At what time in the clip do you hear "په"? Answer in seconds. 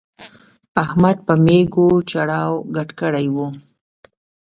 1.25-1.33